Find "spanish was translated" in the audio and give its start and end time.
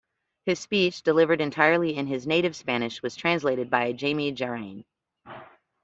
2.55-3.69